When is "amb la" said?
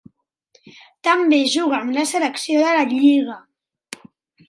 1.83-2.07